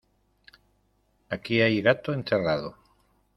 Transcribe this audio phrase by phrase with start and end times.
[1.29, 2.75] Aquí hay gato encerrado.